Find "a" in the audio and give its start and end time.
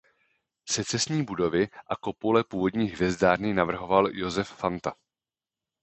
1.87-1.95